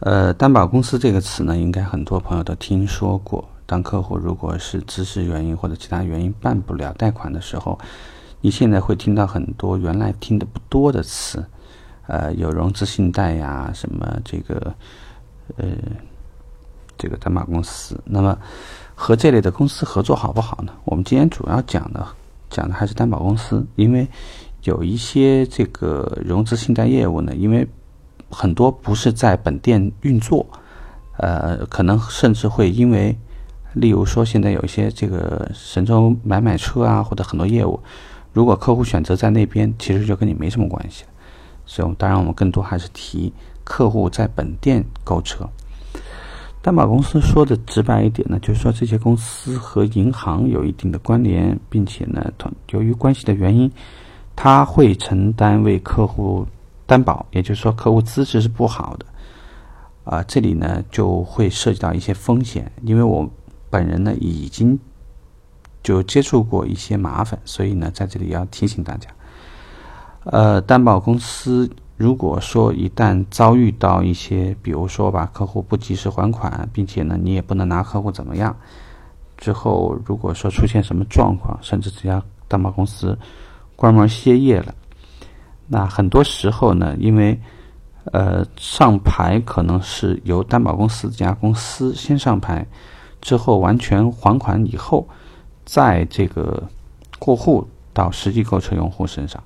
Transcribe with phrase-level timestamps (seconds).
[0.00, 3.46] 呃，担保公司这个词呢，应该很多朋友都听说过。
[3.66, 7.78] 当客户如果是资质原因或者其他原因办不了贷款的时候，
[8.40, 11.44] 你现在会听到很多原来听的不多的词，
[12.06, 14.74] 呃，有融资信贷呀，什么这个，
[15.56, 15.66] 呃，
[16.96, 18.00] 这个担保公司。
[18.06, 18.36] 那么
[18.94, 20.72] 和这类的公司合作好不好呢？
[20.86, 22.04] 我们今天主要讲的
[22.48, 24.08] 讲的还是担保公司，因为
[24.62, 27.68] 有一些这个融资信贷业务呢，因为
[28.30, 30.46] 很多不是在本店运作，
[31.18, 33.14] 呃，可能甚至会因为，
[33.74, 37.78] 例如说现在有一些这个神州买买车啊，或者很多业务，
[38.32, 41.04] 如果客户选择在那边，其实就跟你没什么关系
[41.66, 43.32] 所以，当然我们更多还是提
[43.64, 45.48] 客户在本店购车。
[46.62, 53.70] 担保公司说的直白一点呢，就是说这些公司和银行有一定的关联，并且呢，同由于关系的原因，
[54.36, 56.46] 他会承担为客户。
[56.90, 59.06] 担保，也就是说客户资质是不好的，
[60.02, 63.30] 啊，这里呢就会涉及到一些风险，因为我
[63.70, 64.76] 本人呢已经
[65.84, 69.08] 就接触过一些麻烦，所以呢在这里要提醒大家，
[70.24, 78.56] 呃，担保公司如果说一旦遭遇到一些，比如说吧，客户不及时还款，并且呢你也不能拿客户怎么样，
[79.36, 83.16] 之后如果说出现什么状况，甚至这家担保公司
[83.76, 84.74] 关门歇业了。
[85.72, 87.40] 那很多时候呢，因为，
[88.06, 92.66] 呃，上牌可能是由担保公司这家公司先上牌，
[93.20, 95.08] 之后完全还款以后，
[95.64, 96.64] 在这个
[97.20, 99.40] 过户到实际购车用户身上，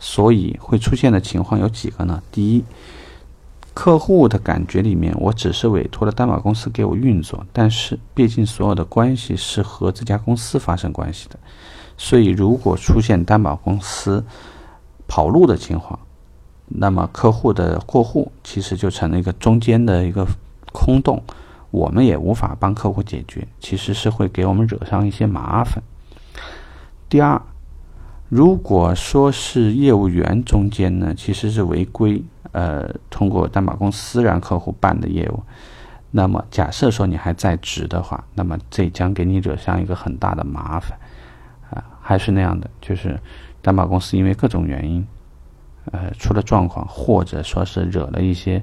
[0.00, 2.20] 所以会出现的情况有几个呢？
[2.32, 2.64] 第一，
[3.72, 11.38] 客户的感觉里面，我只是委托了担保公司给我运作，但是毕竟所有的关系是和这家公司发生关系的，
[11.96, 14.24] 所以如果出现担保公司，
[15.12, 15.98] 跑路的情况，
[16.68, 20.26] 那么客户的过户其实就成了一个中间的一个
[20.72, 21.22] 空洞，
[21.70, 25.82] 我们也无法帮客户解决，其实是会给我们惹上一些麻烦。
[27.10, 27.42] 第二，
[28.30, 35.42] 如果说是业务员中间呢，其实是违规，呃，通过担保公司让客户办的业务，
[36.12, 40.98] 那么假设说你还在职的话，那么这将给你惹上一个很大的麻烦，
[41.68, 43.20] 啊，还是那样的，就是。
[43.62, 45.06] 担保公司因为各种原因，
[45.92, 48.62] 呃，出了状况，或者说是惹了一些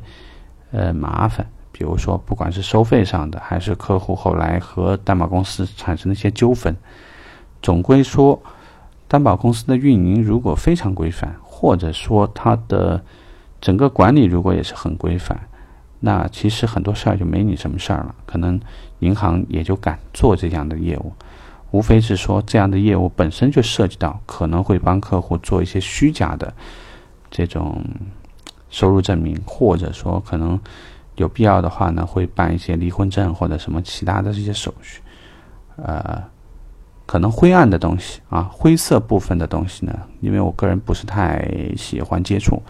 [0.72, 6.76] 呃麻烦，比如说不管是收费上的，还是客户后来和担保公司产生的一些纠纷，
[7.62, 8.40] 总归说，
[9.08, 13.02] 担保公司的运营如果非常规范，或者说它的
[13.62, 15.40] 整个管理如果也是很规范，
[16.02, 18.60] 那其实很多事儿就没你什么事儿了，可能
[19.00, 21.12] 银行也就敢做这样的业务。
[21.72, 26.52] 无非是说，这样的业务本身就涉及到可能会帮客户做一些虚假的
[27.30, 27.80] 这种
[28.69, 30.59] 收入证明，或者说可能
[31.16, 35.00] 有必要的话呢，会办一些离婚证或者什么其他的这些手续。
[35.75, 36.24] 呃，
[37.06, 41.47] 可能灰暗的东西啊，灰色部分的东西呢，因为我个人不是太
[41.78, 42.62] 喜欢接触，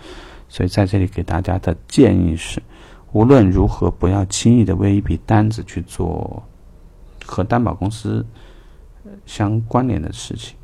[0.49, 2.61] 所以在这里给大家的建议是：
[3.13, 6.43] 无论如何，不要轻易的为一笔单子去做
[7.25, 8.25] 和担保公司。
[9.25, 10.55] 相关联的事情，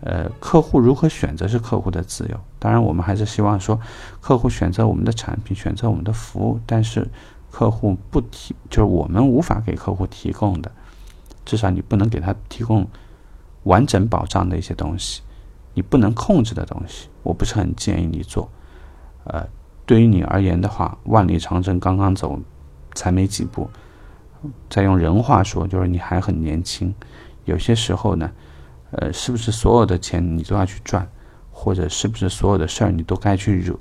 [0.00, 2.40] 呃，客户如何选择是客户的自由。
[2.58, 3.78] 当然，我们还是希望说，
[4.20, 6.58] 客户选择我们的产品，选择我们的服务。
[6.66, 7.08] 但是，
[7.50, 10.70] 客户不提，就是我们无法给客户提供的，
[11.44, 12.86] 至少你不能给他提供
[13.64, 15.22] 完整保障的一些东西，
[15.74, 18.48] 你不能控制的东西，我不是很建议你做。
[19.24, 19.46] 呃，
[19.84, 22.40] 对于你而言的话，万里长征刚刚走，
[22.94, 23.68] 才没几步。
[24.68, 26.92] 再用人话说，就是你还很年轻。
[27.44, 28.30] 有些时候呢，
[28.92, 31.06] 呃，是不是所有的钱你都要去赚，
[31.50, 33.76] 或者是不是所有的事儿你都该去惹？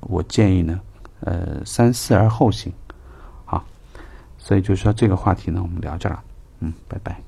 [0.00, 0.80] 我建议呢，
[1.20, 2.72] 呃，三思而后行，
[3.44, 3.64] 好。
[4.36, 6.22] 所以就是说这个话题呢，我们聊这了，
[6.60, 7.27] 嗯，拜拜。